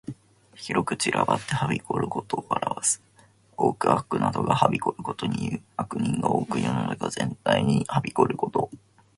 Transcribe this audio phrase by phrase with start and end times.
[0.55, 3.03] 広く散らばってはびこることを表す。
[3.55, 5.63] 多く悪などがはびこることにいう。
[5.77, 8.71] 悪人が多く世の中全体に蔓延ること。